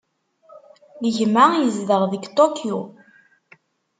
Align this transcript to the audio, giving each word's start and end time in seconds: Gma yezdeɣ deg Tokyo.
Gma 1.15 1.45
yezdeɣ 1.53 2.01
deg 2.11 2.23
Tokyo. 2.37 2.79